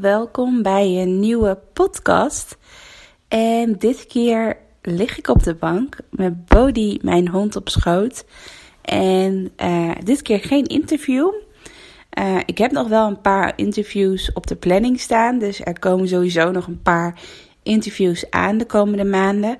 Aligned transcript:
Welkom 0.00 0.62
bij 0.62 1.02
een 1.02 1.20
nieuwe 1.20 1.58
podcast. 1.72 2.58
En 3.28 3.78
dit 3.78 4.06
keer 4.06 4.56
lig 4.82 5.18
ik 5.18 5.28
op 5.28 5.42
de 5.42 5.54
bank 5.54 5.96
met 6.10 6.46
Bodhi, 6.46 6.98
mijn 7.02 7.28
hond, 7.28 7.56
op 7.56 7.68
schoot. 7.68 8.24
En 8.82 9.52
eh, 9.56 9.90
dit 10.04 10.22
keer 10.22 10.38
geen 10.38 10.64
interview. 10.64 11.32
Uh, 12.18 12.38
ik 12.46 12.58
heb 12.58 12.70
nog 12.70 12.88
wel 12.88 13.06
een 13.06 13.20
paar 13.20 13.52
interviews 13.56 14.32
op 14.32 14.46
de 14.46 14.56
planning 14.56 15.00
staan. 15.00 15.38
Dus 15.38 15.60
er 15.60 15.78
komen 15.78 16.08
sowieso 16.08 16.50
nog 16.50 16.66
een 16.66 16.82
paar 16.82 17.20
interviews 17.66 18.30
aan 18.30 18.58
de 18.58 18.66
komende 18.66 19.04
maanden. 19.04 19.56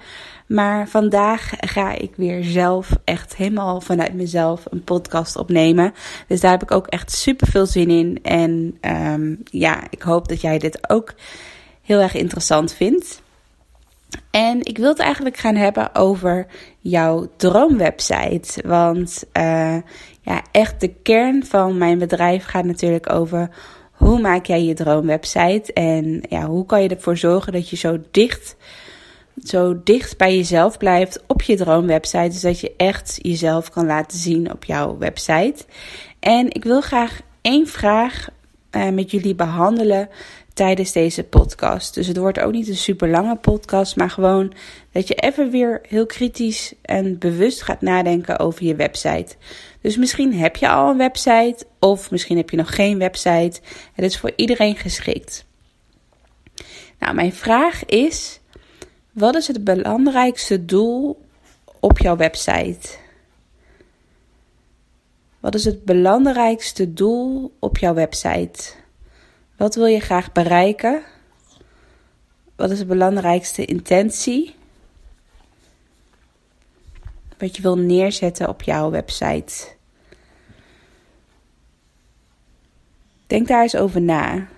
Maar 0.46 0.88
vandaag 0.88 1.52
ga 1.56 1.92
ik 1.92 2.12
weer 2.16 2.44
zelf, 2.44 2.90
echt 3.04 3.36
helemaal 3.36 3.80
vanuit 3.80 4.14
mezelf, 4.14 4.64
een 4.70 4.84
podcast 4.84 5.36
opnemen. 5.36 5.94
Dus 6.28 6.40
daar 6.40 6.50
heb 6.50 6.62
ik 6.62 6.70
ook 6.70 6.86
echt 6.86 7.12
super 7.12 7.46
veel 7.46 7.66
zin 7.66 7.90
in. 7.90 8.18
En 8.22 8.78
um, 8.80 9.40
ja, 9.44 9.82
ik 9.90 10.02
hoop 10.02 10.28
dat 10.28 10.40
jij 10.40 10.58
dit 10.58 10.90
ook 10.90 11.14
heel 11.82 12.00
erg 12.00 12.14
interessant 12.14 12.72
vindt. 12.72 13.22
En 14.30 14.58
ik 14.62 14.78
wil 14.78 14.88
het 14.88 14.98
eigenlijk 14.98 15.36
gaan 15.36 15.54
hebben 15.56 15.94
over 15.94 16.46
jouw 16.78 17.28
droomwebsite. 17.36 18.62
Want 18.66 19.24
uh, 19.32 19.76
ja, 20.20 20.42
echt 20.50 20.80
de 20.80 20.94
kern 21.02 21.44
van 21.44 21.78
mijn 21.78 21.98
bedrijf 21.98 22.44
gaat 22.44 22.64
natuurlijk 22.64 23.12
over 23.12 23.50
hoe 23.96 24.20
maak 24.20 24.46
jij 24.46 24.64
je 24.64 24.74
droomwebsite 24.74 25.72
en 25.72 26.22
ja, 26.28 26.46
hoe 26.46 26.66
kan 26.66 26.82
je 26.82 26.88
ervoor 26.88 27.16
zorgen 27.16 27.52
dat 27.52 27.70
je 27.70 27.76
zo 27.76 27.98
dicht, 28.10 28.56
zo 29.44 29.80
dicht 29.84 30.16
bij 30.16 30.36
jezelf 30.36 30.78
blijft 30.78 31.24
op 31.26 31.42
je 31.42 31.56
droomwebsite. 31.56 32.28
Dus 32.28 32.40
dat 32.40 32.60
je 32.60 32.74
echt 32.76 33.18
jezelf 33.22 33.70
kan 33.70 33.86
laten 33.86 34.18
zien 34.18 34.52
op 34.52 34.64
jouw 34.64 34.98
website. 34.98 35.64
En 36.20 36.50
ik 36.52 36.64
wil 36.64 36.80
graag 36.80 37.20
één 37.40 37.66
vraag 37.66 38.28
uh, 38.70 38.88
met 38.88 39.10
jullie 39.10 39.34
behandelen 39.34 40.08
tijdens 40.56 40.92
deze 40.92 41.24
podcast. 41.24 41.94
Dus 41.94 42.06
het 42.06 42.16
wordt 42.16 42.40
ook 42.40 42.52
niet 42.52 42.68
een 42.68 42.76
super 42.76 43.08
lange 43.08 43.36
podcast, 43.36 43.96
maar 43.96 44.10
gewoon 44.10 44.52
dat 44.92 45.08
je 45.08 45.14
even 45.14 45.50
weer 45.50 45.80
heel 45.88 46.06
kritisch 46.06 46.74
en 46.82 47.18
bewust 47.18 47.62
gaat 47.62 47.80
nadenken 47.80 48.38
over 48.38 48.64
je 48.64 48.74
website. 48.74 49.36
Dus 49.80 49.96
misschien 49.96 50.34
heb 50.34 50.56
je 50.56 50.68
al 50.68 50.90
een 50.90 50.96
website 50.96 51.66
of 51.78 52.10
misschien 52.10 52.36
heb 52.36 52.50
je 52.50 52.56
nog 52.56 52.74
geen 52.74 52.98
website. 52.98 53.60
Het 53.92 54.04
is 54.04 54.18
voor 54.18 54.32
iedereen 54.36 54.76
geschikt. 54.76 55.44
Nou, 56.98 57.14
mijn 57.14 57.32
vraag 57.32 57.84
is: 57.84 58.40
wat 59.12 59.34
is 59.34 59.46
het 59.46 59.64
belangrijkste 59.64 60.64
doel 60.64 61.22
op 61.80 61.98
jouw 61.98 62.16
website? 62.16 62.88
Wat 65.40 65.54
is 65.54 65.64
het 65.64 65.84
belangrijkste 65.84 66.92
doel 66.92 67.56
op 67.58 67.78
jouw 67.78 67.94
website? 67.94 68.84
Wat 69.56 69.74
wil 69.74 69.86
je 69.86 70.00
graag 70.00 70.32
bereiken? 70.32 71.02
Wat 72.56 72.70
is 72.70 72.78
de 72.78 72.86
belangrijkste 72.86 73.64
intentie? 73.64 74.54
Wat 77.38 77.56
je 77.56 77.62
wil 77.62 77.78
neerzetten 77.78 78.48
op 78.48 78.62
jouw 78.62 78.90
website. 78.90 79.74
Denk 83.26 83.48
daar 83.48 83.62
eens 83.62 83.76
over 83.76 84.00
na. 84.00 84.48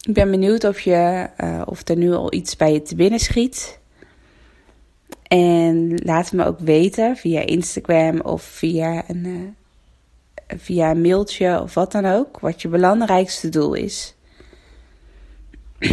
Ik 0.00 0.14
ben 0.14 0.30
benieuwd 0.30 0.64
of, 0.64 0.80
je, 0.80 1.30
uh, 1.38 1.62
of 1.64 1.88
er 1.88 1.96
nu 1.96 2.12
al 2.12 2.32
iets 2.32 2.56
bij 2.56 2.72
je 2.72 2.82
te 2.82 2.94
binnen 2.94 3.20
schiet. 3.20 3.79
En 5.30 6.00
laat 6.04 6.32
me 6.32 6.44
ook 6.44 6.58
weten 6.58 7.16
via 7.16 7.40
Instagram 7.40 8.20
of 8.20 8.42
via 8.42 9.04
een, 9.08 9.24
uh, 9.26 9.48
via 10.58 10.90
een 10.90 11.00
mailtje 11.00 11.60
of 11.62 11.74
wat 11.74 11.92
dan 11.92 12.06
ook. 12.06 12.40
Wat 12.40 12.62
je 12.62 12.68
belangrijkste 12.68 13.48
doel 13.48 13.74
is. 13.74 14.14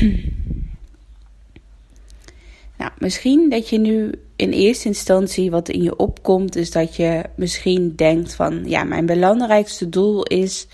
nou, 2.78 2.92
misschien 2.98 3.50
dat 3.50 3.70
je 3.70 3.78
nu 3.80 4.12
in 4.36 4.52
eerste 4.52 4.88
instantie 4.88 5.52
wat 5.52 5.70
in 5.70 5.84
je 5.84 5.96
opkomt, 5.96 6.56
is 6.56 6.72
dat 6.72 6.96
je 6.96 7.24
misschien 7.36 7.96
denkt 7.96 8.36
van 8.36 8.64
ja, 8.66 8.84
mijn 8.84 9.06
belangrijkste 9.06 9.90
doel 9.90 10.24
is 10.24 10.68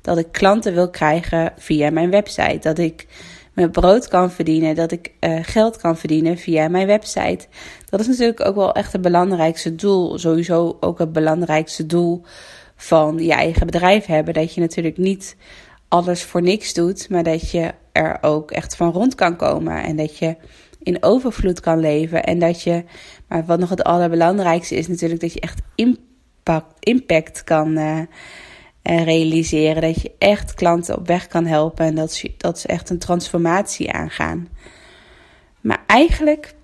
dat 0.00 0.18
ik 0.18 0.32
klanten 0.32 0.74
wil 0.74 0.90
krijgen 0.90 1.52
via 1.56 1.90
mijn 1.90 2.10
website. 2.10 2.58
Dat 2.60 2.78
ik 2.78 3.06
mijn 3.52 3.70
brood 3.70 4.08
kan 4.08 4.30
verdienen, 4.30 4.74
dat 4.74 4.92
ik 4.92 5.12
uh, 5.20 5.38
geld 5.42 5.76
kan 5.76 5.96
verdienen 5.96 6.38
via 6.38 6.68
mijn 6.68 6.86
website. 6.86 7.46
Dat 7.88 8.00
is 8.00 8.06
natuurlijk 8.06 8.46
ook 8.46 8.54
wel 8.54 8.72
echt 8.72 8.92
het 8.92 9.02
belangrijkste 9.02 9.74
doel. 9.74 10.18
Sowieso 10.18 10.76
ook 10.80 10.98
het 10.98 11.12
belangrijkste 11.12 11.86
doel 11.86 12.22
van 12.76 13.18
je 13.18 13.32
eigen 13.32 13.66
bedrijf 13.66 14.06
hebben. 14.06 14.34
Dat 14.34 14.54
je 14.54 14.60
natuurlijk 14.60 14.96
niet 14.96 15.36
alles 15.88 16.22
voor 16.22 16.42
niks 16.42 16.74
doet, 16.74 17.08
maar 17.08 17.22
dat 17.22 17.50
je 17.50 17.70
er 17.92 18.18
ook 18.20 18.50
echt 18.50 18.76
van 18.76 18.92
rond 18.92 19.14
kan 19.14 19.36
komen. 19.36 19.82
En 19.82 19.96
dat 19.96 20.18
je 20.18 20.36
in 20.82 21.02
overvloed 21.02 21.60
kan 21.60 21.80
leven. 21.80 22.24
En 22.24 22.38
dat 22.38 22.62
je, 22.62 22.84
maar 23.28 23.44
wat 23.44 23.58
nog 23.58 23.68
het 23.68 23.82
allerbelangrijkste 23.82 24.74
is 24.74 24.88
natuurlijk, 24.88 25.20
dat 25.20 25.32
je 25.32 25.40
echt 25.40 25.60
impact, 25.74 26.74
impact 26.78 27.44
kan 27.44 27.78
uh, 27.78 28.00
realiseren. 28.96 29.82
Dat 29.82 30.02
je 30.02 30.12
echt 30.18 30.54
klanten 30.54 30.98
op 30.98 31.06
weg 31.06 31.26
kan 31.26 31.46
helpen 31.46 31.86
en 31.86 31.94
dat 31.94 32.12
ze, 32.12 32.32
dat 32.36 32.58
ze 32.58 32.68
echt 32.68 32.90
een 32.90 32.98
transformatie 32.98 33.92
aangaan. 33.92 34.48
Maar 35.60 35.82
eigenlijk 35.86 36.54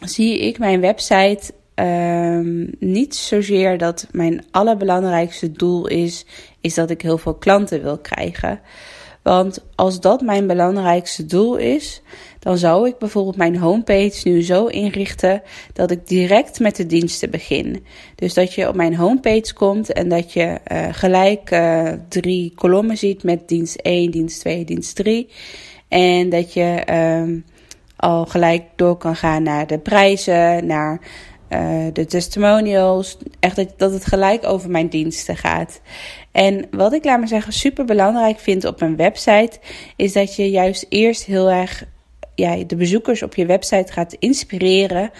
zie 0.00 0.38
ik 0.38 0.58
mijn 0.58 0.80
website 0.80 1.52
um, 1.74 2.70
niet 2.78 3.14
zozeer 3.14 3.78
dat 3.78 4.06
mijn 4.10 4.44
allerbelangrijkste 4.50 5.52
doel 5.52 5.86
is, 5.86 6.26
is 6.60 6.74
dat 6.74 6.90
ik 6.90 7.02
heel 7.02 7.18
veel 7.18 7.34
klanten 7.34 7.82
wil 7.82 7.98
krijgen. 7.98 8.60
Want 9.22 9.64
als 9.74 10.00
dat 10.00 10.20
mijn 10.20 10.46
belangrijkste 10.46 11.26
doel 11.26 11.56
is, 11.56 12.02
dan 12.42 12.58
zou 12.58 12.88
ik 12.88 12.98
bijvoorbeeld 12.98 13.36
mijn 13.36 13.56
homepage 13.56 14.28
nu 14.28 14.42
zo 14.42 14.66
inrichten 14.66 15.42
dat 15.72 15.90
ik 15.90 16.06
direct 16.06 16.60
met 16.60 16.76
de 16.76 16.86
diensten 16.86 17.30
begin. 17.30 17.84
Dus 18.14 18.34
dat 18.34 18.54
je 18.54 18.68
op 18.68 18.74
mijn 18.74 18.96
homepage 18.96 19.54
komt 19.54 19.92
en 19.92 20.08
dat 20.08 20.32
je 20.32 20.58
uh, 20.72 20.86
gelijk 20.90 21.50
uh, 21.50 21.92
drie 22.08 22.52
kolommen 22.54 22.96
ziet 22.96 23.22
met 23.22 23.48
dienst 23.48 23.76
1, 23.76 24.10
dienst 24.10 24.40
2, 24.40 24.64
dienst 24.64 24.96
3. 24.96 25.28
En 25.88 26.28
dat 26.28 26.52
je 26.52 26.82
um, 27.20 27.44
al 27.96 28.26
gelijk 28.26 28.64
door 28.76 28.96
kan 28.96 29.16
gaan 29.16 29.42
naar 29.42 29.66
de 29.66 29.78
prijzen, 29.78 30.66
naar 30.66 31.00
uh, 31.48 31.86
de 31.92 32.04
testimonials. 32.04 33.18
Echt 33.40 33.56
dat, 33.56 33.74
dat 33.76 33.92
het 33.92 34.06
gelijk 34.06 34.46
over 34.46 34.70
mijn 34.70 34.88
diensten 34.88 35.36
gaat. 35.36 35.80
En 36.32 36.66
wat 36.70 36.92
ik, 36.92 37.04
laat 37.04 37.18
maar 37.18 37.28
zeggen, 37.28 37.52
super 37.52 37.84
belangrijk 37.84 38.38
vind 38.38 38.64
op 38.64 38.80
een 38.80 38.96
website, 38.96 39.58
is 39.96 40.12
dat 40.12 40.36
je 40.36 40.50
juist 40.50 40.86
eerst 40.88 41.24
heel 41.24 41.50
erg 41.50 41.84
ja, 42.34 42.64
de 42.64 42.76
bezoekers 42.76 43.22
op 43.22 43.34
je 43.34 43.46
website 43.46 43.92
gaat 43.92 44.12
inspireren 44.12 45.10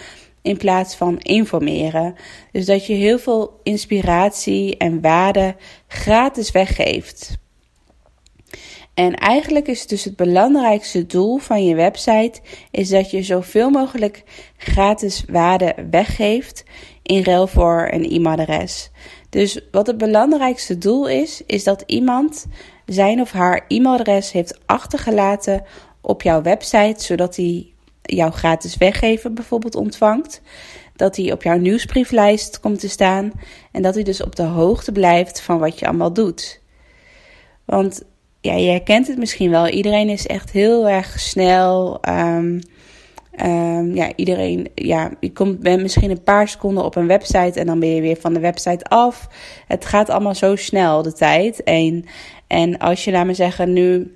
in 0.41 0.57
plaats 0.57 0.95
van 0.95 1.19
informeren. 1.19 2.15
Dus 2.51 2.65
dat 2.65 2.85
je 2.85 2.93
heel 2.93 3.19
veel 3.19 3.59
inspiratie 3.63 4.77
en 4.77 5.01
waarde 5.01 5.55
gratis 5.87 6.51
weggeeft. 6.51 7.41
En 8.93 9.15
eigenlijk 9.15 9.67
is 9.67 9.87
dus 9.87 10.03
het 10.03 10.15
belangrijkste 10.15 11.05
doel 11.05 11.37
van 11.37 11.65
je 11.65 11.75
website 11.75 12.41
is 12.71 12.89
dat 12.89 13.11
je 13.11 13.23
zoveel 13.23 13.69
mogelijk 13.69 14.23
gratis 14.57 15.23
waarde 15.27 15.75
weggeeft 15.89 16.63
in 17.03 17.23
ruil 17.23 17.47
voor 17.47 17.87
een 17.91 18.11
e-mailadres. 18.11 18.91
Dus 19.29 19.59
wat 19.71 19.87
het 19.87 19.97
belangrijkste 19.97 20.77
doel 20.77 21.07
is, 21.07 21.41
is 21.45 21.63
dat 21.63 21.83
iemand 21.85 22.45
zijn 22.85 23.21
of 23.21 23.31
haar 23.31 23.65
e-mailadres 23.67 24.31
heeft 24.31 24.59
achtergelaten 24.65 25.63
op 26.05 26.21
jouw 26.21 26.41
website, 26.41 27.03
zodat 27.03 27.35
hij 27.35 27.73
jouw 28.01 28.31
gratis 28.31 28.77
weggeven 28.77 29.33
bijvoorbeeld 29.33 29.75
ontvangt. 29.75 30.41
Dat 30.95 31.15
hij 31.15 31.31
op 31.31 31.43
jouw 31.43 31.57
nieuwsbrieflijst 31.57 32.59
komt 32.59 32.79
te 32.79 32.89
staan 32.89 33.31
en 33.71 33.81
dat 33.81 33.93
hij 33.93 34.03
dus 34.03 34.23
op 34.23 34.35
de 34.35 34.43
hoogte 34.43 34.91
blijft 34.91 35.41
van 35.41 35.59
wat 35.59 35.79
je 35.79 35.87
allemaal 35.87 36.13
doet. 36.13 36.61
Want 37.65 38.03
ja, 38.41 38.57
jij 38.57 38.79
kent 38.79 39.07
het 39.07 39.17
misschien 39.17 39.49
wel. 39.49 39.67
Iedereen 39.67 40.09
is 40.09 40.27
echt 40.27 40.51
heel 40.51 40.89
erg 40.89 41.19
snel. 41.19 41.99
Um, 42.09 42.61
Ehm, 43.35 43.95
ja, 43.95 44.15
iedereen, 44.15 44.67
ja, 44.75 45.11
je 45.19 45.31
komt, 45.31 45.59
bent 45.59 45.81
misschien 45.81 46.09
een 46.09 46.23
paar 46.23 46.47
seconden 46.47 46.83
op 46.83 46.95
een 46.95 47.07
website 47.07 47.59
en 47.59 47.65
dan 47.65 47.79
ben 47.79 47.89
je 47.89 48.01
weer 48.01 48.17
van 48.19 48.33
de 48.33 48.39
website 48.39 48.85
af. 48.85 49.27
Het 49.67 49.85
gaat 49.85 50.09
allemaal 50.09 50.35
zo 50.35 50.55
snel, 50.55 51.01
de 51.01 51.13
tijd. 51.13 51.63
En, 51.63 52.05
en 52.47 52.77
als 52.77 53.03
je, 53.03 53.11
laat 53.11 53.25
me 53.25 53.33
zeggen, 53.33 53.73
nu 53.73 54.13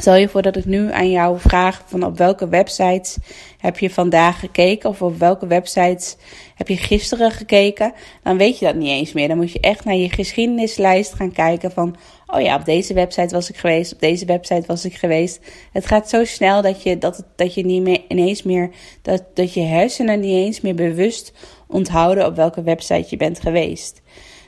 Stel 0.00 0.16
je 0.16 0.28
voor 0.28 0.42
dat 0.42 0.56
ik 0.56 0.64
nu 0.64 0.92
aan 0.92 1.10
jou 1.10 1.38
vraag 1.38 1.82
van 1.86 2.02
op 2.02 2.16
welke 2.16 2.48
websites 2.48 3.16
heb 3.58 3.78
je 3.78 3.90
vandaag 3.90 4.40
gekeken 4.40 4.90
of 4.90 5.02
op 5.02 5.18
welke 5.18 5.46
websites 5.46 6.16
heb 6.54 6.68
je 6.68 6.76
gisteren 6.76 7.30
gekeken, 7.30 7.92
dan 8.22 8.36
weet 8.36 8.58
je 8.58 8.64
dat 8.64 8.74
niet 8.74 8.88
eens 8.88 9.12
meer. 9.12 9.28
Dan 9.28 9.36
moet 9.36 9.52
je 9.52 9.60
echt 9.60 9.84
naar 9.84 9.94
je 9.94 10.10
geschiedenislijst 10.10 11.14
gaan 11.14 11.32
kijken 11.32 11.72
van, 11.72 11.96
oh 12.26 12.40
ja, 12.40 12.56
op 12.56 12.64
deze 12.64 12.94
website 12.94 13.34
was 13.34 13.50
ik 13.50 13.56
geweest, 13.56 13.92
op 13.92 14.00
deze 14.00 14.24
website 14.24 14.66
was 14.66 14.84
ik 14.84 14.94
geweest. 14.94 15.40
Het 15.72 15.86
gaat 15.86 16.08
zo 16.08 16.24
snel 16.24 16.62
dat 16.62 16.82
je, 16.82 16.98
dat, 16.98 17.24
dat 17.36 17.54
je 17.54 17.64
niet 17.64 17.82
meer 17.82 18.00
ineens 18.08 18.42
meer, 18.42 18.70
dat, 19.02 19.24
dat 19.34 19.54
je 19.54 19.60
hersenen 19.60 20.20
niet 20.20 20.46
eens 20.46 20.60
meer 20.60 20.74
bewust 20.74 21.32
onthouden 21.66 22.26
op 22.26 22.36
welke 22.36 22.62
website 22.62 23.06
je 23.10 23.16
bent 23.16 23.40
geweest. 23.40 24.02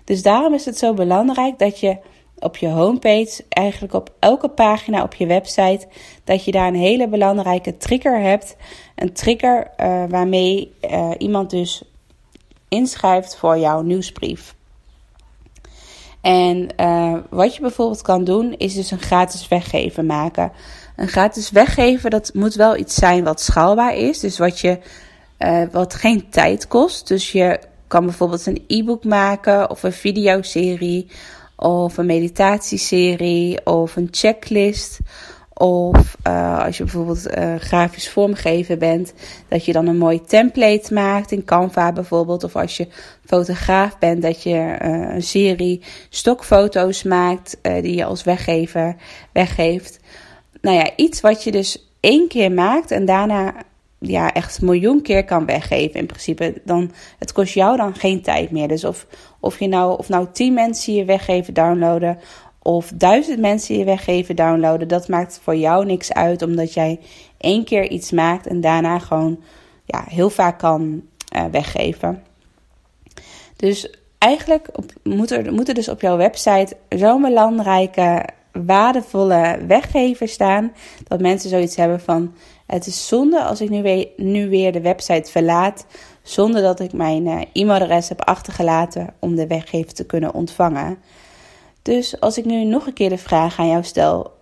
Dus 0.04 0.22
daarom 0.22 0.54
is 0.54 0.64
het 0.64 0.78
zo 0.78 0.94
belangrijk 0.94 1.58
dat 1.58 1.80
je 1.80 1.96
op 2.40 2.56
je 2.56 2.68
homepage, 2.68 3.44
eigenlijk 3.48 3.94
op 3.94 4.12
elke 4.18 4.48
pagina 4.48 5.02
op 5.02 5.14
je 5.14 5.26
website, 5.26 5.86
dat 6.24 6.44
je 6.44 6.52
daar 6.52 6.66
een 6.66 6.74
hele 6.74 7.08
belangrijke 7.08 7.76
trigger 7.76 8.20
hebt. 8.20 8.56
Een 8.94 9.12
trigger 9.12 9.70
uh, 9.80 10.04
waarmee 10.08 10.72
uh, 10.90 11.10
iemand 11.18 11.50
dus 11.50 11.82
inschrijft 12.68 13.36
voor 13.36 13.58
jouw 13.58 13.82
nieuwsbrief. 13.82 14.54
En 16.20 16.68
uh, 16.80 17.16
wat 17.30 17.54
je 17.54 17.60
bijvoorbeeld 17.60 18.02
kan 18.02 18.24
doen, 18.24 18.54
is 18.56 18.74
dus 18.74 18.90
een 18.90 19.00
gratis 19.00 19.48
weggeven 19.48 20.06
maken. 20.06 20.52
Een 20.96 21.08
gratis 21.08 21.50
weggeven, 21.50 22.10
dat 22.10 22.30
moet 22.34 22.54
wel 22.54 22.76
iets 22.76 22.94
zijn 22.94 23.24
wat 23.24 23.40
schaalbaar 23.40 23.94
is. 23.94 24.20
Dus 24.20 24.38
wat, 24.38 24.58
je, 24.58 24.78
wat 25.70 25.94
geen 25.94 26.30
tijd 26.30 26.68
kost. 26.68 27.08
Dus 27.08 27.32
je 27.32 27.60
kan 27.86 28.04
bijvoorbeeld 28.04 28.46
een 28.46 28.64
e-book 28.66 29.04
maken 29.04 29.70
of 29.70 29.82
een 29.82 29.92
videoserie 29.92 31.06
of 31.60 31.96
een 31.96 32.06
meditatieserie 32.06 33.66
of 33.66 33.96
een 33.96 34.08
checklist. 34.10 34.98
Of 35.54 36.16
uh, 36.26 36.64
als 36.64 36.76
je 36.76 36.84
bijvoorbeeld 36.84 37.36
uh, 37.38 37.54
grafisch 37.54 38.10
vormgever 38.10 38.78
bent, 38.78 39.12
dat 39.48 39.64
je 39.64 39.72
dan 39.72 39.86
een 39.86 39.98
mooi 39.98 40.20
template 40.20 40.94
maakt 40.94 41.32
in 41.32 41.44
Canva 41.44 41.92
bijvoorbeeld. 41.92 42.44
Of 42.44 42.56
als 42.56 42.76
je 42.76 42.88
fotograaf 43.24 43.98
bent, 43.98 44.22
dat 44.22 44.42
je 44.42 44.78
uh, 44.82 45.14
een 45.14 45.22
serie 45.22 45.82
stokfoto's 46.08 47.02
maakt 47.02 47.56
die 47.62 47.94
je 47.94 48.04
als 48.04 48.22
weggever 48.22 48.96
weggeeft. 49.32 50.00
Nou 50.60 50.76
ja, 50.76 50.90
iets 50.96 51.20
wat 51.20 51.44
je 51.44 51.50
dus 51.50 51.90
één 52.00 52.28
keer 52.28 52.52
maakt 52.52 52.90
en 52.90 53.04
daarna 53.04 53.54
ja, 54.00 54.32
echt 54.32 54.62
miljoen 54.62 55.02
keer 55.02 55.24
kan 55.24 55.46
weggeven 55.46 56.00
in 56.00 56.06
principe. 56.06 56.60
Dan, 56.64 56.92
het 57.18 57.32
kost 57.32 57.54
jou 57.54 57.76
dan 57.76 57.94
geen 57.94 58.22
tijd 58.22 58.50
meer. 58.50 58.68
Dus 58.68 58.84
of, 58.84 59.06
of, 59.40 59.58
je 59.58 59.68
nou, 59.68 59.98
of 59.98 60.08
nou 60.08 60.26
tien 60.32 60.54
mensen 60.54 60.94
je 60.94 61.04
weggeven 61.04 61.54
downloaden 61.54 62.18
of 62.62 62.92
duizend 62.94 63.38
mensen 63.38 63.78
je 63.78 63.84
weggeven 63.84 64.36
downloaden, 64.36 64.88
dat 64.88 65.08
maakt 65.08 65.40
voor 65.42 65.56
jou 65.56 65.84
niks 65.86 66.12
uit, 66.12 66.42
omdat 66.42 66.74
jij 66.74 67.00
één 67.38 67.64
keer 67.64 67.88
iets 67.88 68.10
maakt 68.10 68.46
en 68.46 68.60
daarna 68.60 68.98
gewoon 68.98 69.40
ja, 69.84 70.04
heel 70.08 70.30
vaak 70.30 70.58
kan 70.58 71.02
uh, 71.36 71.44
weggeven. 71.44 72.22
Dus 73.56 73.90
eigenlijk 74.18 74.68
op, 74.72 74.92
moet, 75.02 75.30
er, 75.30 75.52
moet 75.52 75.68
er 75.68 75.74
dus 75.74 75.88
op 75.88 76.00
jouw 76.00 76.16
website 76.16 76.76
zo'n 76.88 77.22
belangrijke, 77.22 78.24
waardevolle 78.52 79.58
weggever 79.66 80.28
staan, 80.28 80.72
dat 81.08 81.20
mensen 81.20 81.50
zoiets 81.50 81.76
hebben 81.76 82.00
van 82.00 82.34
het 82.66 82.86
is 82.86 83.08
zonde 83.08 83.42
als 83.42 83.60
ik 83.60 83.70
nu 83.70 83.82
weer, 83.82 84.08
nu 84.16 84.48
weer 84.48 84.72
de 84.72 84.80
website 84.80 85.30
verlaat 85.30 85.86
zonder 86.22 86.62
dat 86.62 86.80
ik 86.80 86.92
mijn 86.92 87.26
uh, 87.26 87.40
e-mailadres 87.52 88.08
heb 88.08 88.20
achtergelaten 88.20 89.14
om 89.18 89.34
de 89.34 89.46
weggever 89.46 89.94
te 89.94 90.06
kunnen 90.06 90.34
ontvangen. 90.34 90.98
Dus 91.82 92.20
als 92.20 92.38
ik 92.38 92.44
nu 92.44 92.64
nog 92.64 92.86
een 92.86 92.92
keer 92.92 93.08
de 93.08 93.18
vraag 93.18 93.58
aan 93.58 93.68
jou 93.68 93.82
stel, 93.82 94.32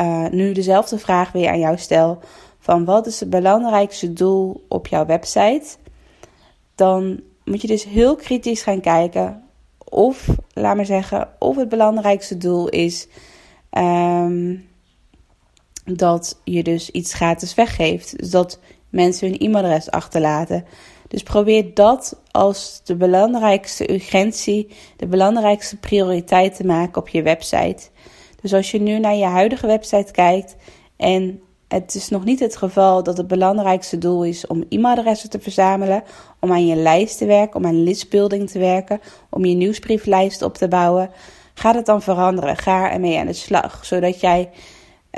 uh, 0.00 0.28
nu 0.28 0.52
dezelfde 0.52 0.98
vraag 0.98 1.32
weer 1.32 1.48
aan 1.48 1.58
jou 1.58 1.76
stel, 1.78 2.18
van 2.58 2.84
wat 2.84 3.06
is 3.06 3.20
het 3.20 3.30
belangrijkste 3.30 4.12
doel 4.12 4.64
op 4.68 4.86
jouw 4.86 5.06
website, 5.06 5.76
dan 6.74 7.20
moet 7.44 7.60
je 7.60 7.66
dus 7.66 7.84
heel 7.84 8.16
kritisch 8.16 8.62
gaan 8.62 8.80
kijken 8.80 9.42
of, 9.78 10.28
laat 10.52 10.76
maar 10.76 10.86
zeggen, 10.86 11.28
of 11.38 11.56
het 11.56 11.68
belangrijkste 11.68 12.36
doel 12.36 12.68
is 12.68 13.08
um, 13.76 14.68
dat 15.84 16.40
je 16.44 16.62
dus 16.62 16.90
iets 16.90 17.14
gratis 17.14 17.54
weggeeft. 17.54 18.18
Dus 18.18 18.30
dat 18.30 18.58
mensen 18.88 19.28
hun 19.28 19.38
e-mailadres 19.38 19.90
achterlaten. 19.90 20.64
Dus 21.08 21.22
probeer 21.22 21.74
dat 21.74 22.20
als 22.30 22.80
de 22.84 22.96
belangrijkste 22.96 23.92
urgentie, 23.92 24.68
de 24.96 25.06
belangrijkste 25.06 25.76
prioriteit 25.76 26.56
te 26.56 26.64
maken 26.64 27.00
op 27.00 27.08
je 27.08 27.22
website. 27.22 27.88
Dus 28.40 28.54
als 28.54 28.70
je 28.70 28.80
nu 28.80 28.98
naar 28.98 29.14
je 29.14 29.24
huidige 29.24 29.66
website 29.66 30.12
kijkt 30.12 30.56
en 30.96 31.40
het 31.68 31.94
is 31.94 32.08
nog 32.08 32.24
niet 32.24 32.40
het 32.40 32.56
geval 32.56 33.02
dat 33.02 33.16
het 33.16 33.26
belangrijkste 33.26 33.98
doel 33.98 34.24
is 34.24 34.46
om 34.46 34.64
e-mailadressen 34.68 35.30
te 35.30 35.40
verzamelen, 35.40 36.02
om 36.40 36.52
aan 36.52 36.66
je 36.66 36.76
lijst 36.76 37.18
te 37.18 37.26
werken, 37.26 37.56
om 37.56 37.66
aan 37.66 37.82
listbuilding 37.82 38.50
te 38.50 38.58
werken, 38.58 39.00
om 39.30 39.44
je 39.44 39.54
nieuwsbrieflijst 39.54 40.42
op 40.42 40.54
te 40.54 40.68
bouwen. 40.68 41.10
Ga 41.58 41.74
het 41.74 41.86
dan 41.86 42.02
veranderen. 42.02 42.56
Ga 42.56 42.92
ermee 42.92 43.18
aan 43.18 43.26
de 43.26 43.32
slag, 43.32 43.84
zodat 43.84 44.20
jij 44.20 44.50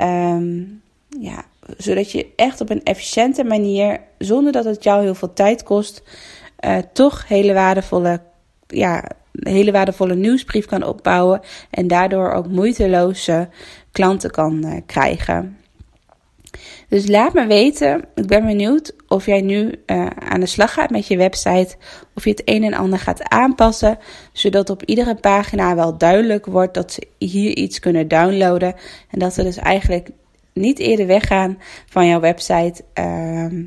Um, 0.01 0.81
ja, 1.19 1.43
zodat 1.77 2.11
je 2.11 2.27
echt 2.35 2.61
op 2.61 2.69
een 2.69 2.83
efficiënte 2.83 3.43
manier, 3.43 3.99
zonder 4.17 4.51
dat 4.51 4.65
het 4.65 4.83
jou 4.83 5.01
heel 5.03 5.15
veel 5.15 5.33
tijd 5.33 5.63
kost, 5.63 6.03
uh, 6.65 6.77
toch 6.93 7.27
hele 7.27 7.53
waardevolle, 7.53 8.21
ja, 8.67 9.03
hele 9.39 9.71
waardevolle 9.71 10.15
nieuwsbrief 10.15 10.65
kan 10.65 10.83
opbouwen. 10.83 11.41
En 11.69 11.87
daardoor 11.87 12.31
ook 12.31 12.47
moeiteloze 12.47 13.49
klanten 13.91 14.31
kan 14.31 14.65
uh, 14.65 14.77
krijgen. 14.85 15.58
Dus 16.87 17.07
laat 17.07 17.33
me 17.33 17.45
weten. 17.45 18.05
Ik 18.15 18.27
ben 18.27 18.45
benieuwd 18.45 18.93
of 19.07 19.25
jij 19.25 19.41
nu 19.41 19.71
uh, 19.85 20.05
aan 20.05 20.39
de 20.39 20.45
slag 20.45 20.73
gaat 20.73 20.89
met 20.89 21.07
je 21.07 21.17
website. 21.17 21.75
Of 22.15 22.23
je 22.23 22.29
het 22.29 22.41
een 22.45 22.63
en 22.63 22.73
ander 22.73 22.99
gaat 22.99 23.29
aanpassen. 23.29 23.97
Zodat 24.33 24.69
op 24.69 24.83
iedere 24.83 25.15
pagina 25.15 25.75
wel 25.75 25.97
duidelijk 25.97 26.45
wordt 26.45 26.73
dat 26.73 26.91
ze 26.91 27.07
hier 27.17 27.55
iets 27.55 27.79
kunnen 27.79 28.07
downloaden. 28.07 28.75
En 29.09 29.19
dat 29.19 29.33
ze 29.33 29.43
dus 29.43 29.57
eigenlijk 29.57 30.09
niet 30.53 30.79
eerder 30.79 31.07
weggaan 31.07 31.57
van 31.85 32.07
jouw 32.07 32.19
website. 32.19 32.83
Uh, 32.99 33.63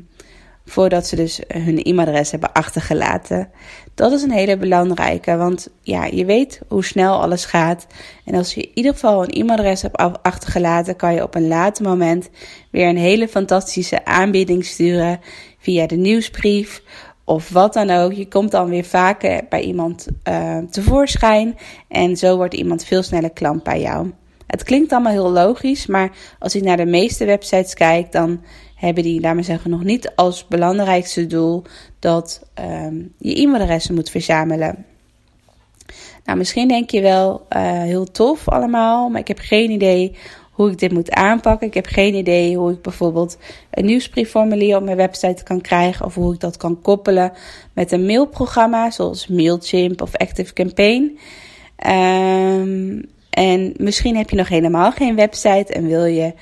voordat 0.65 1.07
ze 1.07 1.15
dus 1.15 1.39
hun 1.47 1.83
e-mailadres 1.83 2.31
hebben 2.31 2.51
achtergelaten. 2.51 3.49
Dat 3.95 4.11
is 4.11 4.21
een 4.21 4.31
hele 4.31 4.57
belangrijke, 4.57 5.35
want 5.35 5.69
ja, 5.81 6.05
je 6.05 6.25
weet 6.25 6.61
hoe 6.67 6.83
snel 6.83 7.21
alles 7.21 7.45
gaat. 7.45 7.87
En 8.25 8.35
als 8.35 8.53
je 8.53 8.61
in 8.61 8.71
ieder 8.73 8.93
geval 8.93 9.23
een 9.23 9.29
e-mailadres 9.29 9.81
hebt 9.81 9.97
achtergelaten, 10.21 10.95
kan 10.95 11.13
je 11.13 11.23
op 11.23 11.35
een 11.35 11.47
later 11.47 11.85
moment 11.85 12.29
weer 12.71 12.87
een 12.87 12.97
hele 12.97 13.27
fantastische 13.27 14.05
aanbieding 14.05 14.65
sturen 14.65 15.19
via 15.59 15.87
de 15.87 15.95
nieuwsbrief 15.95 16.81
of 17.23 17.49
wat 17.49 17.73
dan 17.73 17.89
ook. 17.89 18.13
Je 18.13 18.27
komt 18.27 18.51
dan 18.51 18.69
weer 18.69 18.85
vaker 18.85 19.41
bij 19.49 19.61
iemand 19.61 20.07
uh, 20.29 20.57
tevoorschijn 20.69 21.57
en 21.87 22.17
zo 22.17 22.35
wordt 22.35 22.53
iemand 22.53 22.85
veel 22.85 23.03
sneller 23.03 23.31
klant 23.31 23.63
bij 23.63 23.81
jou. 23.81 24.11
Het 24.47 24.63
klinkt 24.63 24.91
allemaal 24.91 25.11
heel 25.11 25.31
logisch, 25.31 25.85
maar 25.85 26.11
als 26.39 26.55
ik 26.55 26.63
naar 26.63 26.77
de 26.77 26.85
meeste 26.85 27.25
websites 27.25 27.73
kijk, 27.73 28.11
dan 28.11 28.41
hebben 28.83 29.03
die, 29.03 29.21
maar 29.21 29.43
zeggen, 29.43 29.69
nog 29.69 29.83
niet 29.83 30.11
als 30.15 30.47
belangrijkste 30.47 31.27
doel 31.27 31.63
dat 31.99 32.45
um, 32.59 33.13
je 33.17 33.41
e-mailadressen 33.41 33.95
moet 33.95 34.09
verzamelen. 34.09 34.85
Nou, 36.25 36.37
misschien 36.37 36.67
denk 36.67 36.89
je 36.89 37.01
wel 37.01 37.45
uh, 37.49 37.61
heel 37.81 38.11
tof 38.11 38.49
allemaal, 38.49 39.09
maar 39.09 39.19
ik 39.19 39.27
heb 39.27 39.39
geen 39.39 39.71
idee 39.71 40.15
hoe 40.51 40.71
ik 40.71 40.79
dit 40.79 40.91
moet 40.91 41.11
aanpakken. 41.11 41.67
Ik 41.67 41.73
heb 41.73 41.85
geen 41.85 42.13
idee 42.15 42.57
hoe 42.57 42.71
ik 42.71 42.81
bijvoorbeeld 42.81 43.37
een 43.71 43.85
nieuwsbriefformulier 43.85 44.77
op 44.77 44.83
mijn 44.83 44.97
website 44.97 45.43
kan 45.43 45.61
krijgen 45.61 46.05
of 46.05 46.15
hoe 46.15 46.33
ik 46.33 46.39
dat 46.39 46.57
kan 46.57 46.81
koppelen 46.81 47.31
met 47.73 47.91
een 47.91 48.05
mailprogramma 48.05 48.91
zoals 48.91 49.27
Mailchimp 49.27 50.01
of 50.01 50.15
ActiveCampaign. 50.15 51.19
Um, 51.87 53.11
en 53.29 53.73
misschien 53.77 54.15
heb 54.15 54.29
je 54.29 54.35
nog 54.35 54.47
helemaal 54.47 54.91
geen 54.91 55.15
website 55.15 55.73
en 55.73 55.87
wil 55.87 56.05
je 56.05 56.33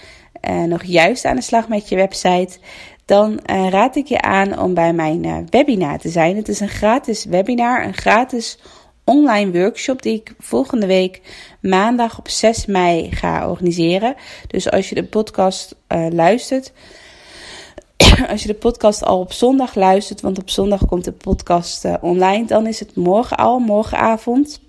uh, 0.50 0.63
nog 0.63 0.83
juist 0.83 1.25
aan 1.25 1.36
de 1.36 1.41
slag 1.41 1.67
met 1.67 1.89
je 1.89 1.95
website, 1.95 2.57
dan 3.05 3.39
uh, 3.51 3.69
raad 3.69 3.95
ik 3.95 4.07
je 4.07 4.21
aan 4.21 4.60
om 4.60 4.74
bij 4.74 4.93
mijn 4.93 5.24
uh, 5.24 5.38
webinar 5.50 6.00
te 6.00 6.10
zijn. 6.10 6.36
Het 6.36 6.48
is 6.48 6.60
een 6.60 6.69
gratis 6.69 7.25
webinar, 7.25 7.86
een 7.86 7.93
gratis 7.93 8.57
online 9.03 9.51
workshop 9.51 10.01
die 10.01 10.13
ik 10.13 10.33
volgende 10.39 10.86
week 10.86 11.21
maandag 11.62 12.19
op 12.19 12.27
6 12.27 12.65
mei 12.65 13.12
ga 13.12 13.50
organiseren. 13.50 14.15
Dus 14.48 14.71
als 14.71 14.89
je 14.89 14.95
de 14.95 15.03
podcast 15.03 15.75
luistert, 16.10 16.71
als 18.31 18.41
je 18.41 18.48
de 18.48 18.53
podcast 18.53 19.03
al 19.03 19.19
op 19.19 19.33
zondag 19.33 19.75
luistert, 19.75 20.21
want 20.21 20.39
op 20.39 20.50
zondag 20.50 20.86
komt 20.86 21.03
de 21.03 21.12
podcast 21.12 21.86
online, 22.01 22.45
dan 22.45 22.67
is 22.67 22.79
het 22.79 22.95
morgen 22.95 23.38
al, 23.38 23.60
morgenavond. 23.60 24.60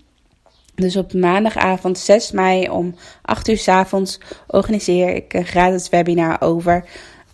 Dus 0.75 0.97
op 0.97 1.13
maandagavond 1.13 1.99
6 1.99 2.31
mei 2.31 2.69
om 2.69 2.95
8 3.23 3.49
uur 3.49 3.59
s 3.59 3.69
avonds 3.69 4.21
organiseer 4.47 5.15
ik 5.15 5.35
een 5.35 5.47
gratis 5.47 5.89
webinar 5.89 6.41
over 6.41 6.85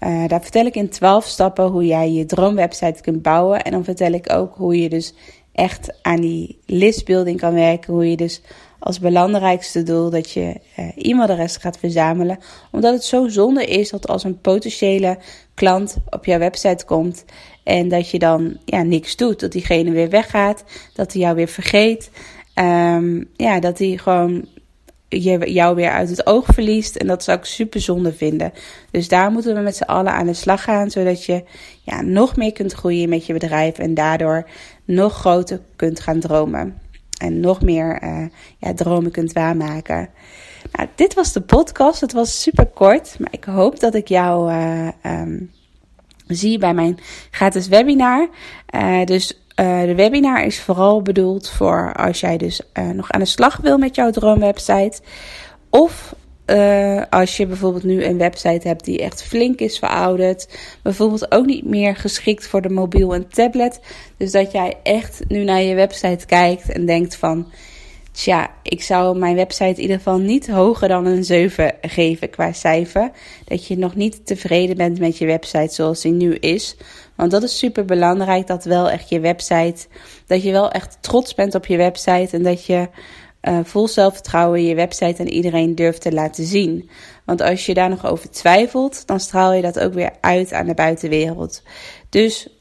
Uh, 0.00 0.28
daar 0.28 0.42
vertel 0.42 0.66
ik 0.66 0.74
in 0.74 0.88
12 0.88 1.26
stappen 1.26 1.64
hoe 1.64 1.86
jij 1.86 2.10
je 2.12 2.26
droomwebsite 2.26 3.02
kunt 3.02 3.22
bouwen. 3.22 3.62
En 3.62 3.72
dan 3.72 3.84
vertel 3.84 4.12
ik 4.12 4.32
ook 4.32 4.54
hoe 4.56 4.80
je 4.82 4.88
dus 4.88 5.14
echt 5.52 5.98
aan 6.02 6.20
die 6.20 6.58
listbuilding 6.66 7.40
kan 7.40 7.54
werken. 7.54 7.92
Hoe 7.92 8.10
je 8.10 8.16
dus 8.16 8.40
als 8.78 8.98
belangrijkste 8.98 9.82
doel 9.82 10.10
dat 10.10 10.30
je 10.30 10.60
uh, 10.78 10.90
e-mailadressen 10.96 11.60
gaat 11.60 11.78
verzamelen. 11.78 12.38
Omdat 12.70 12.92
het 12.92 13.04
zo 13.04 13.28
zonde 13.28 13.64
is 13.64 13.90
dat 13.90 14.08
als 14.08 14.24
een 14.24 14.40
potentiële 14.40 15.18
klant 15.54 15.96
op 16.10 16.24
jouw 16.24 16.38
website 16.38 16.84
komt 16.84 17.24
en 17.64 17.88
dat 17.88 18.10
je 18.10 18.18
dan 18.18 18.56
ja, 18.64 18.82
niks 18.82 19.16
doet. 19.16 19.40
Dat 19.40 19.52
diegene 19.52 19.90
weer 19.90 20.10
weggaat, 20.10 20.64
dat 20.94 21.12
hij 21.12 21.22
jou 21.22 21.34
weer 21.34 21.48
vergeet. 21.48 22.10
Um, 22.58 23.28
ja, 23.36 23.60
dat 23.60 23.78
hij 23.78 23.96
gewoon 23.96 24.44
je, 25.08 25.52
jou 25.52 25.74
weer 25.74 25.90
uit 25.90 26.08
het 26.08 26.26
oog 26.26 26.46
verliest. 26.46 26.96
En 26.96 27.06
dat 27.06 27.24
zou 27.24 27.38
ik 27.38 27.44
super 27.44 27.80
zonde 27.80 28.12
vinden. 28.12 28.52
Dus 28.90 29.08
daar 29.08 29.30
moeten 29.30 29.54
we 29.54 29.60
met 29.60 29.76
z'n 29.76 29.82
allen 29.82 30.12
aan 30.12 30.26
de 30.26 30.34
slag 30.34 30.62
gaan. 30.62 30.90
Zodat 30.90 31.24
je 31.24 31.44
ja, 31.82 32.02
nog 32.02 32.36
meer 32.36 32.52
kunt 32.52 32.72
groeien 32.72 33.08
met 33.08 33.26
je 33.26 33.32
bedrijf. 33.32 33.78
En 33.78 33.94
daardoor 33.94 34.48
nog 34.84 35.14
groter 35.14 35.60
kunt 35.76 36.00
gaan 36.00 36.20
dromen. 36.20 36.80
En 37.18 37.40
nog 37.40 37.62
meer 37.62 38.02
uh, 38.02 38.26
ja, 38.58 38.74
dromen 38.74 39.10
kunt 39.10 39.32
waarmaken. 39.32 40.08
Nou, 40.72 40.88
dit 40.94 41.14
was 41.14 41.32
de 41.32 41.40
podcast. 41.40 42.00
Het 42.00 42.12
was 42.12 42.42
super 42.42 42.66
kort. 42.66 43.16
Maar 43.18 43.32
ik 43.32 43.44
hoop 43.44 43.80
dat 43.80 43.94
ik 43.94 44.08
jou 44.08 44.52
uh, 44.52 44.88
um, 45.04 45.50
zie 46.26 46.58
bij 46.58 46.74
mijn 46.74 46.98
gratis 47.30 47.68
webinar. 47.68 48.28
Uh, 48.74 49.04
dus 49.04 49.40
uh, 49.60 49.82
de 49.82 49.94
webinar 49.94 50.44
is 50.44 50.60
vooral 50.60 51.02
bedoeld 51.02 51.48
voor 51.48 51.92
als 51.94 52.20
jij 52.20 52.36
dus 52.36 52.60
uh, 52.74 52.88
nog 52.88 53.10
aan 53.10 53.20
de 53.20 53.26
slag 53.26 53.56
wil 53.56 53.78
met 53.78 53.94
jouw 53.94 54.10
droomwebsite. 54.10 55.00
Of 55.70 56.14
uh, 56.46 57.02
als 57.10 57.36
je 57.36 57.46
bijvoorbeeld 57.46 57.84
nu 57.84 58.04
een 58.04 58.18
website 58.18 58.68
hebt 58.68 58.84
die 58.84 59.02
echt 59.02 59.22
flink 59.22 59.58
is 59.60 59.78
verouderd. 59.78 60.48
Bijvoorbeeld 60.82 61.32
ook 61.32 61.46
niet 61.46 61.64
meer 61.64 61.96
geschikt 61.96 62.46
voor 62.46 62.62
de 62.62 62.70
mobiel 62.70 63.14
en 63.14 63.28
tablet. 63.28 63.80
Dus 64.16 64.30
dat 64.30 64.52
jij 64.52 64.76
echt 64.82 65.22
nu 65.28 65.44
naar 65.44 65.62
je 65.62 65.74
website 65.74 66.26
kijkt 66.26 66.72
en 66.72 66.86
denkt 66.86 67.16
van... 67.16 67.52
Tja, 68.12 68.50
ik 68.68 68.82
zou 68.82 69.18
mijn 69.18 69.36
website 69.36 69.64
in 69.64 69.80
ieder 69.80 69.96
geval 69.96 70.18
niet 70.18 70.50
hoger 70.50 70.88
dan 70.88 71.06
een 71.06 71.24
7 71.24 71.74
geven 71.80 72.30
qua 72.30 72.52
cijfer. 72.52 73.10
Dat 73.44 73.66
je 73.66 73.78
nog 73.78 73.94
niet 73.94 74.26
tevreden 74.26 74.76
bent 74.76 74.98
met 74.98 75.18
je 75.18 75.26
website 75.26 75.74
zoals 75.74 76.00
die 76.00 76.12
nu 76.12 76.34
is. 76.34 76.76
Want 77.16 77.30
dat 77.30 77.42
is 77.42 77.58
super 77.58 77.84
belangrijk 77.84 78.46
dat 78.46 78.64
wel 78.64 78.90
echt 78.90 79.08
je 79.08 79.20
website, 79.20 79.86
dat 80.26 80.42
je 80.42 80.50
wel 80.50 80.70
echt 80.70 80.98
trots 81.00 81.34
bent 81.34 81.54
op 81.54 81.66
je 81.66 81.76
website 81.76 82.36
en 82.36 82.42
dat 82.42 82.64
je 82.64 82.88
uh, 83.42 83.58
vol 83.62 83.88
zelfvertrouwen 83.88 84.64
je 84.64 84.74
website 84.74 85.22
aan 85.22 85.28
iedereen 85.28 85.74
durft 85.74 86.00
te 86.00 86.12
laten 86.12 86.44
zien. 86.44 86.90
Want 87.24 87.40
als 87.40 87.66
je 87.66 87.74
daar 87.74 87.88
nog 87.88 88.06
over 88.06 88.30
twijfelt, 88.30 89.06
dan 89.06 89.20
straal 89.20 89.52
je 89.52 89.62
dat 89.62 89.78
ook 89.78 89.94
weer 89.94 90.12
uit 90.20 90.52
aan 90.52 90.66
de 90.66 90.74
buitenwereld. 90.74 91.62
Dus 92.08 92.57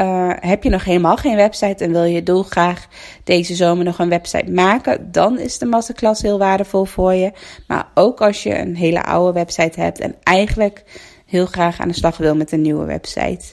uh, 0.00 0.30
heb 0.40 0.62
je 0.62 0.70
nog 0.70 0.84
helemaal 0.84 1.16
geen 1.16 1.36
website 1.36 1.84
en 1.84 1.92
wil 1.92 2.04
je 2.04 2.22
dolgraag 2.22 2.86
deze 3.24 3.54
zomer 3.54 3.84
nog 3.84 3.98
een 3.98 4.08
website 4.08 4.50
maken, 4.50 5.12
dan 5.12 5.38
is 5.38 5.58
de 5.58 5.66
masterclass 5.66 6.22
heel 6.22 6.38
waardevol 6.38 6.84
voor 6.84 7.12
je. 7.12 7.32
Maar 7.66 7.88
ook 7.94 8.20
als 8.20 8.42
je 8.42 8.58
een 8.58 8.76
hele 8.76 9.02
oude 9.02 9.32
website 9.32 9.80
hebt 9.80 10.00
en 10.00 10.14
eigenlijk 10.22 10.84
heel 11.26 11.46
graag 11.46 11.80
aan 11.80 11.88
de 11.88 11.94
slag 11.94 12.16
wil 12.16 12.36
met 12.36 12.52
een 12.52 12.62
nieuwe 12.62 12.84
website. 12.84 13.44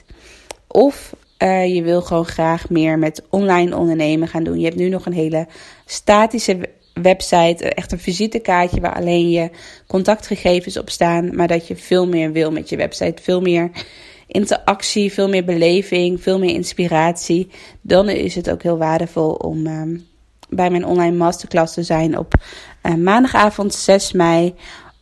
Of 0.66 1.14
uh, 1.38 1.74
je 1.74 1.82
wil 1.82 2.02
gewoon 2.02 2.26
graag 2.26 2.70
meer 2.70 2.98
met 2.98 3.22
online 3.30 3.76
ondernemen 3.76 4.28
gaan 4.28 4.44
doen. 4.44 4.58
Je 4.58 4.64
hebt 4.64 4.76
nu 4.76 4.88
nog 4.88 5.06
een 5.06 5.12
hele 5.12 5.46
statische 5.84 6.58
website, 7.02 7.74
echt 7.74 7.92
een 7.92 7.98
visitekaartje 7.98 8.80
waar 8.80 8.94
alleen 8.94 9.30
je 9.30 9.50
contactgegevens 9.86 10.78
op 10.78 10.90
staan, 10.90 11.36
maar 11.36 11.48
dat 11.48 11.66
je 11.66 11.76
veel 11.76 12.08
meer 12.08 12.32
wil 12.32 12.52
met 12.52 12.68
je 12.68 12.76
website, 12.76 13.22
veel 13.22 13.40
meer 13.40 13.70
interactie, 14.26 15.12
veel 15.12 15.28
meer 15.28 15.44
beleving, 15.44 16.22
veel 16.22 16.38
meer 16.38 16.54
inspiratie. 16.54 17.48
Dan 17.80 18.08
is 18.08 18.34
het 18.34 18.50
ook 18.50 18.62
heel 18.62 18.78
waardevol 18.78 19.32
om 19.32 19.66
uh, 19.66 19.98
bij 20.48 20.70
mijn 20.70 20.86
online 20.86 21.16
masterclass 21.16 21.74
te 21.74 21.82
zijn 21.82 22.18
op 22.18 22.34
uh, 22.82 22.94
maandagavond 22.94 23.74
6 23.74 24.12
mei 24.12 24.54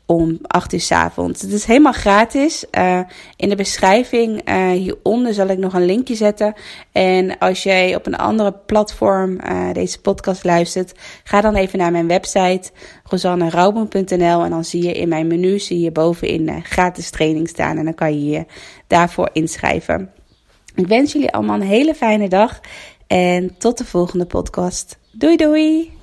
om 0.06 0.38
8 0.42 0.72
uur 0.72 0.80
s 0.80 0.90
avonds. 0.92 1.42
Het 1.42 1.52
is 1.52 1.64
helemaal 1.64 1.92
gratis. 1.92 2.64
Uh, 2.78 3.00
in 3.36 3.48
de 3.48 3.56
beschrijving 3.56 4.48
uh, 4.48 4.70
hieronder 4.70 5.34
zal 5.34 5.48
ik 5.48 5.58
nog 5.58 5.74
een 5.74 5.84
linkje 5.84 6.14
zetten. 6.14 6.54
En 6.92 7.38
als 7.38 7.62
jij 7.62 7.94
op 7.94 8.06
een 8.06 8.16
andere 8.16 8.52
platform 8.66 9.40
uh, 9.40 9.72
deze 9.72 10.00
podcast 10.00 10.44
luistert, 10.44 10.92
ga 11.24 11.40
dan 11.40 11.54
even 11.54 11.78
naar 11.78 11.92
mijn 11.92 12.08
website 12.08 12.70
rosannerouwboom.nl 13.04 14.44
en 14.44 14.50
dan 14.50 14.64
zie 14.64 14.82
je 14.82 14.92
in 14.92 15.08
mijn 15.08 15.26
menu 15.26 15.58
zie 15.58 15.80
je 15.80 15.92
bovenin 15.92 16.64
gratis 16.64 17.10
training 17.10 17.48
staan 17.48 17.78
en 17.78 17.84
dan 17.84 17.94
kan 17.94 18.24
je 18.24 18.30
je 18.30 18.44
daarvoor 18.86 19.30
inschrijven. 19.32 20.10
Ik 20.74 20.86
wens 20.86 21.12
jullie 21.12 21.30
allemaal 21.30 21.54
een 21.54 21.66
hele 21.66 21.94
fijne 21.94 22.28
dag 22.28 22.60
en 23.06 23.58
tot 23.58 23.78
de 23.78 23.84
volgende 23.84 24.26
podcast. 24.26 24.98
Doei 25.12 25.36
doei! 25.36 26.02